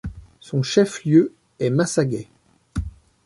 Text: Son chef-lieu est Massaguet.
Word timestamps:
Son 0.39 0.63
chef-lieu 0.63 1.31
est 1.59 1.69
Massaguet. 1.69 2.27